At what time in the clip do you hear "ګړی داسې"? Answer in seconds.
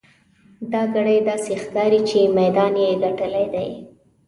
0.95-1.53